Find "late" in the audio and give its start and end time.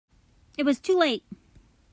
0.97-1.23